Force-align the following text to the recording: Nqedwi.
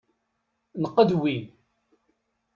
Nqedwi. 0.81 1.35